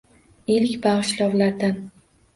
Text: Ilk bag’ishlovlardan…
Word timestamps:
Ilk 0.53 0.79
bag’ishlovlardan… 0.85 1.79